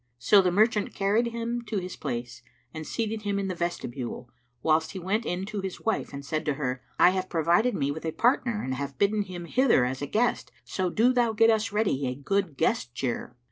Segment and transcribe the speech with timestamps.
[0.17, 2.41] So the merchant carried him to his place
[2.73, 4.31] and seated him in the vestibule,
[4.63, 7.91] whilst he went in to his wife and said to her, "I have provided me
[7.91, 11.51] with a partner and have bidden him hither as a guest; so do thou get
[11.51, 13.35] us ready good guest cheer."